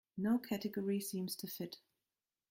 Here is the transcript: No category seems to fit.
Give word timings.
No 0.17 0.39
category 0.39 0.99
seems 0.99 1.35
to 1.35 1.45
fit. 1.47 1.77